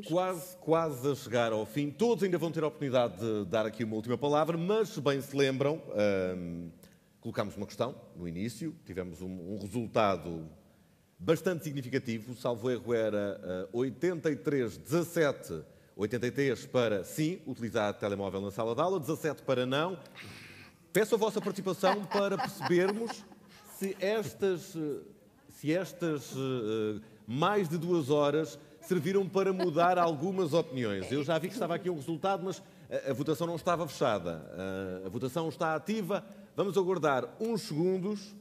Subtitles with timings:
[0.00, 0.06] alunos.
[0.06, 1.90] Quase, quase a chegar ao fim.
[1.90, 5.20] Todos ainda vão ter a oportunidade de dar aqui uma última palavra, mas se bem
[5.20, 5.82] se lembram,
[6.36, 6.70] hum,
[7.20, 10.48] colocámos uma questão no início, tivemos um, um resultado
[11.18, 15.62] bastante significativo, salvo erro era uh, 83-17,
[15.94, 19.98] 83 para sim, utilizar telemóvel na sala de aula, 17 para não.
[20.92, 23.24] Peço a vossa participação para percebermos
[23.78, 24.76] se estas,
[25.50, 31.10] se estas uh, mais de duas horas serviram para mudar algumas opiniões.
[31.10, 34.44] Eu já vi que estava aqui um resultado, mas a, a votação não estava fechada.
[35.02, 36.24] Uh, a votação está ativa.
[36.56, 38.34] Vamos aguardar uns segundos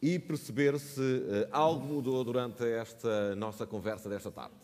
[0.00, 4.54] e perceber se uh, algo mudou durante esta nossa conversa desta tarde.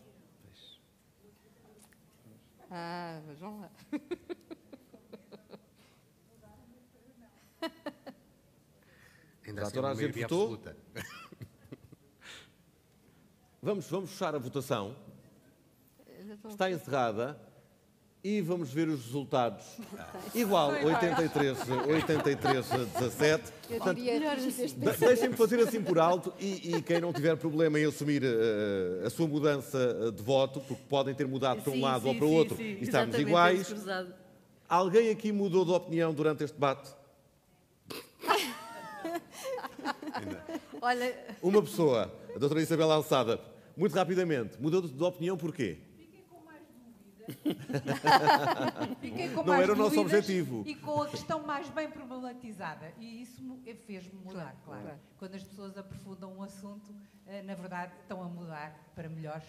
[2.71, 3.71] Ah, vejam lá.
[9.47, 10.55] Ainda Já assim, a maioria votou?
[10.55, 10.77] absoluta.
[13.65, 14.97] Vamos, vamos fechar a votação.
[16.49, 17.39] Está encerrada
[18.25, 19.65] e vamos ver os resultados.
[20.35, 23.53] Igual, 83, 83 a 17.
[23.71, 27.37] Eu Portanto, diria deste de- Deixem-me fazer assim por alto e, e quem não tiver
[27.37, 31.71] problema em assumir eh, a sua mudança eh, de voto, porque podem ter mudado para
[31.71, 33.73] um Sim, lado sim, ou para o outro sim, e estamos iguais.
[34.69, 36.91] Alguém aqui mudou de opinião durante este debate?
[40.83, 45.79] Olha, Uma pessoa, a doutora Isabel Alçada, muito rapidamente, mudou de, opinião porquê?
[49.01, 50.65] Fiquei com Não mais era o nosso objetivo.
[50.67, 52.93] E com a questão mais bem problematizada.
[52.99, 53.43] E isso
[53.87, 54.99] fez-me mudar, claro.
[55.19, 56.95] Quando as pessoas aprofundam um assunto,
[57.27, 59.41] eh, na verdade, estão a mudar para melhor.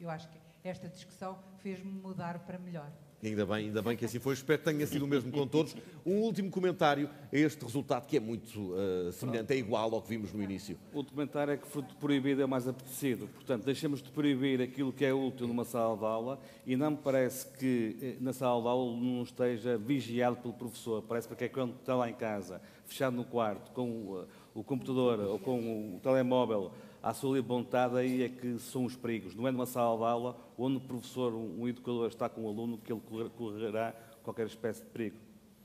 [0.00, 2.90] Eu acho que esta discussão fez-me mudar para melhor.
[3.22, 4.32] Ainda bem, ainda bem que assim foi.
[4.32, 5.76] Espero que tenha sido o mesmo com todos.
[6.06, 10.08] Um último comentário a este resultado que é muito eh, semelhante, é igual ao que
[10.08, 10.78] vimos no início.
[10.90, 13.28] O documentário é que fruto proibido é mais apetecido.
[13.34, 16.96] Portanto, deixemos de proibir aquilo que é útil numa sala de aula e não me
[16.96, 21.02] parece que eh, na sala de aula não esteja vigiado pelo professor.
[21.02, 24.64] Parece que é quando está lá em casa, fechado no quarto, com o, eh, o
[24.64, 26.72] computador ou com o telemóvel
[27.02, 29.34] à sua vontade, aí é que são os perigos.
[29.34, 32.48] Não é numa sala de aula onde o professor, um um educador está com o
[32.48, 35.16] aluno que ele correr- correrá qualquer espécie de perigo.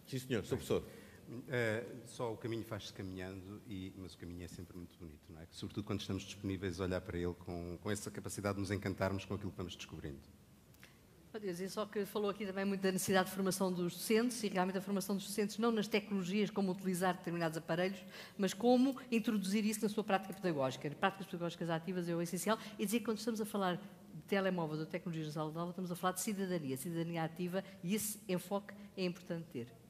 [0.07, 0.49] Sim, senhor, Sr.
[0.49, 0.83] Professor.
[1.47, 5.41] Eh, só o caminho faz-se caminhando, e, mas o caminho é sempre muito bonito, não
[5.41, 5.47] é?
[5.49, 9.25] Sobretudo quando estamos disponíveis a olhar para ele com, com essa capacidade de nos encantarmos
[9.25, 10.19] com aquilo que vamos descobrindo.
[11.35, 14.47] Pode dizer só que falou aqui também muito da necessidade de formação dos docentes e
[14.47, 17.99] realmente a formação dos docentes não nas tecnologias, como utilizar determinados aparelhos,
[18.37, 20.89] mas como introduzir isso na sua prática pedagógica.
[20.91, 24.79] Práticas pedagógicas ativas é o essencial e dizer que quando estamos a falar de telemóveis
[24.79, 29.03] ou tecnologias de aula, estamos a falar de cidadania, cidadania ativa e esse enfoque é
[29.03, 29.84] importante ter.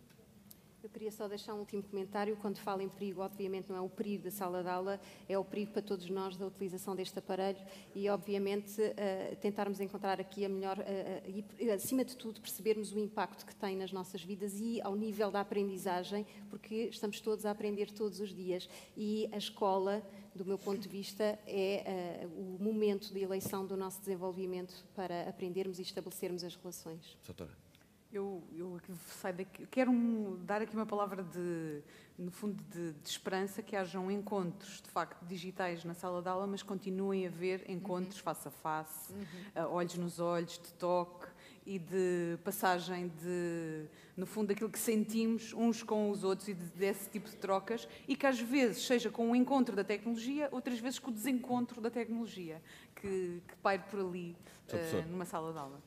[0.85, 2.37] Eu queria só deixar um último comentário.
[2.37, 5.43] Quando falo em perigo, obviamente não é o perigo da sala de aula, é o
[5.43, 7.57] perigo para todos nós da utilização deste aparelho
[7.95, 12.99] e, obviamente, eh, tentarmos encontrar aqui a melhor, eh, e, acima de tudo, percebermos o
[12.99, 17.49] impacto que tem nas nossas vidas e ao nível da aprendizagem, porque estamos todos a
[17.49, 18.69] aprender todos os dias.
[18.95, 24.01] E a escola, do meu ponto de vista, é o momento de eleição do nosso
[24.01, 27.17] desenvolvimento para aprendermos e estabelecermos as relações.
[27.25, 27.65] Doutora.
[28.13, 31.81] Eu, eu saio daqui, quero um- dar aqui uma palavra de,
[32.17, 36.47] no fundo, de, de esperança, que hajam encontros, de facto, digitais na sala de aula,
[36.47, 39.13] mas continuem a haver encontros face a face,
[39.53, 41.27] a olhos nos olhos, de toque
[41.65, 46.63] e de passagem de, no fundo, daquilo que sentimos uns com os outros e de-
[46.77, 50.79] desse tipo de trocas, e que às vezes seja com o encontro da tecnologia, outras
[50.79, 52.61] vezes com o desencontro da tecnologia,
[52.95, 54.37] que, que paire por ali,
[54.77, 55.81] eh, numa sala de aula.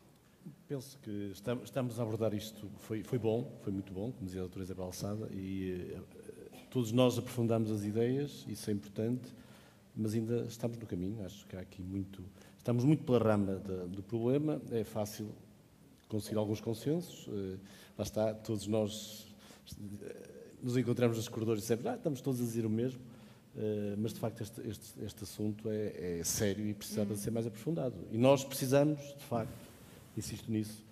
[0.66, 1.32] Penso que
[1.64, 4.84] estamos, a abordar isto, foi, foi bom, foi muito bom, como dizia a doutora Isabel
[4.84, 6.00] Alçada, e eh,
[6.70, 9.32] todos nós aprofundamos as ideias, isso é importante,
[9.96, 12.22] mas ainda estamos no caminho, acho que há aqui muito,
[12.58, 15.30] estamos muito pela rama da- do problema, é fácil
[16.06, 17.56] conseguir alguns consensos, eh,
[17.96, 19.34] lá está, todos nós
[20.02, 20.16] eh,
[20.62, 23.00] nos encontramos nos corredores e sempre, ah, estamos todos a dizer o mesmo,
[23.56, 27.30] eh, mas de facto este, este, este assunto é, é sério e precisava de ser
[27.30, 27.96] mais aprofundado.
[28.12, 29.67] E nós precisamos, de facto,
[30.18, 30.84] insisto nisso,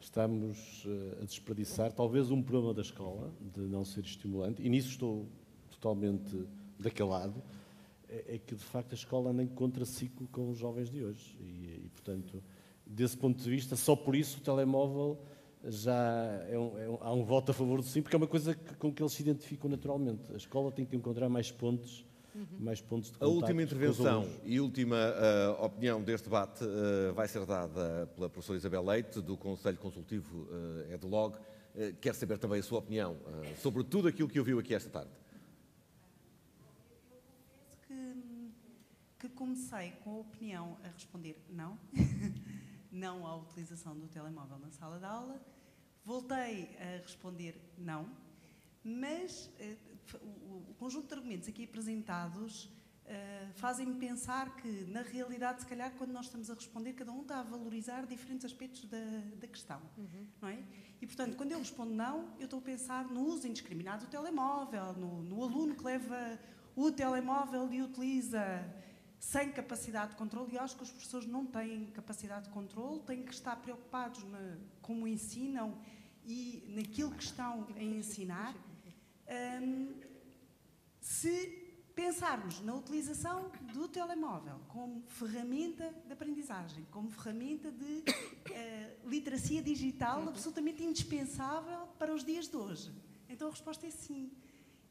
[0.00, 4.88] estamos eh, a desperdiçar talvez um problema da escola, de não ser estimulante, e nisso
[4.90, 5.26] estou
[5.70, 6.46] totalmente
[6.78, 7.42] daquele lado,
[8.08, 11.36] é, é que de facto a escola anda em contraciclo com os jovens de hoje.
[11.40, 12.42] E, e, portanto,
[12.86, 15.18] desse ponto de vista, só por isso o telemóvel
[15.64, 18.28] já é um, é um- há um voto a favor do sim, porque é uma
[18.28, 20.32] coisa que- com que eles se identificam naturalmente.
[20.32, 22.04] A escola tem que encontrar mais pontos,
[22.58, 27.28] mais pontos de A contacto última intervenção e última ah, opinião deste debate ah, vai
[27.28, 31.36] ser dada pela professora Isabel Leite, do Conselho Consultivo uh, EDLOG.
[31.36, 33.16] Uh, quero saber também a sua opinião
[33.60, 35.10] sobre tudo aquilo que ouviu aqui esta tarde.
[37.86, 38.14] que,
[39.18, 41.78] que comecei com a opinião a responder não.
[42.92, 45.40] não à utilização do telemóvel na sala de aula.
[46.04, 48.08] Voltei a responder não,
[48.82, 49.76] mas uh,
[50.16, 56.12] o, conjunto de argumentos aqui apresentados uh, fazem-me pensar que, na realidade, se calhar, quando
[56.12, 58.98] nós estamos a responder, cada um está a valorizar diferentes aspectos da,
[59.40, 60.26] da questão, uhum.
[60.40, 60.58] não é?
[61.00, 64.94] E, portanto, quando eu respondo não, eu estou a pensar no uso indiscriminado do telemóvel,
[64.94, 66.38] no, no aluno que leva
[66.74, 68.40] o telemóvel e utiliza
[69.18, 73.24] sem capacidade de controle, e acho que os professores não têm capacidade de controle, têm
[73.24, 75.76] que estar preocupados na, como ensinam
[76.24, 78.54] e naquilo que estão a ensinar.
[79.28, 79.94] Um,
[81.00, 88.04] se pensarmos na utilização do telemóvel como ferramenta de aprendizagem, como ferramenta de uh,
[89.08, 92.92] literacia digital absolutamente indispensável para os dias de hoje.
[93.28, 94.30] Então a resposta é sim.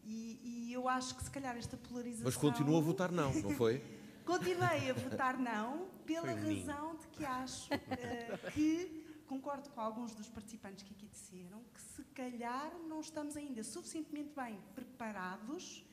[0.03, 2.25] E, e eu acho que se calhar esta polarização.
[2.25, 3.81] Mas continua a votar não, não foi?
[4.25, 10.29] Continuei a votar não pela razão de que acho uh, que concordo com alguns dos
[10.29, 15.85] participantes que aqui disseram que se calhar não estamos ainda suficientemente bem preparados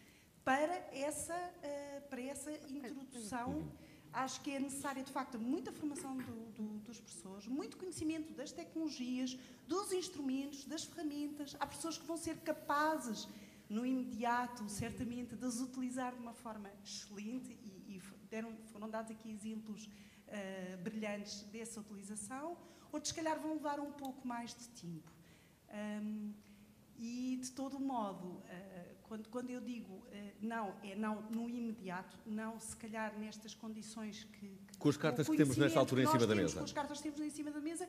[0.45, 3.71] para essa, uh, para essa introdução.
[4.13, 8.53] Acho que é necessária, de facto, muita formação do, do, dos professores, muito conhecimento das
[8.53, 9.37] tecnologias,
[9.67, 11.57] dos instrumentos, das ferramentas.
[11.59, 13.27] Há pessoas que vão ser capazes,
[13.75, 19.11] no imediato, certamente, de as utilizar de uma forma excelente e, e deram, foram dados
[19.11, 22.57] aqui exemplos uh, brilhantes dessa utilização,
[22.93, 25.11] outros, se calhar, vão levar um pouco mais de tempo.
[26.03, 26.33] Um,
[26.97, 28.45] e, de todo modo, uh,
[29.03, 30.07] quando, quando eu digo uh,
[30.41, 34.49] não, é não no imediato, não se calhar nestas condições que.
[34.69, 36.59] que com as cartas que temos nesta altura em cima da mesa.
[36.59, 37.89] Com as cartas que temos em cima da mesa,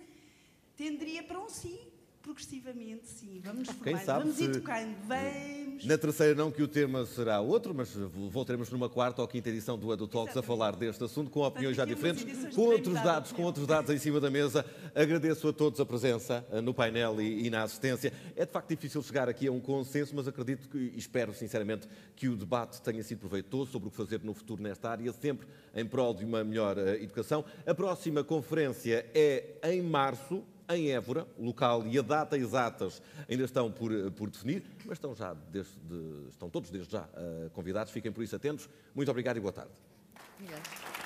[0.76, 1.80] tenderia para um sim,
[2.25, 3.39] progressivamente, sim.
[3.44, 5.86] Vamos Quem sabe vamos se, educando, vamos.
[5.86, 9.77] Na terceira não que o tema será outro, mas voltaremos numa quarta ou quinta edição
[9.77, 13.44] do Edu Talks a falar deste assunto com opiniões já diferentes, com outros dados, com
[13.44, 14.66] outros dados em cima da mesa.
[14.95, 18.12] Agradeço a todos a presença eh, no painel e, e na assistência.
[18.36, 21.88] É de facto difícil chegar aqui a um consenso, mas acredito que, e espero sinceramente
[22.16, 25.48] que o debate tenha sido proveitoso sobre o que fazer no futuro nesta área, sempre
[25.75, 27.45] em prol de uma melhor uh, educação.
[27.68, 33.44] A próxima conferência é em março, em Évora, o local e a data exatas ainda
[33.44, 35.72] estão por, por definir, mas estão, já desde,
[36.30, 38.70] estão todos desde já uh, convidados, fiquem por isso atentos.
[38.94, 39.72] Muito obrigado e boa tarde.
[40.40, 41.05] Obrigado.